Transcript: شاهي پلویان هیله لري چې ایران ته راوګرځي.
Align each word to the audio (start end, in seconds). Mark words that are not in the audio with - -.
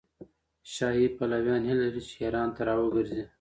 شاهي 0.73 1.07
پلویان 1.17 1.61
هیله 1.69 1.79
لري 1.83 2.01
چې 2.09 2.13
ایران 2.23 2.49
ته 2.55 2.61
راوګرځي. 2.67 3.21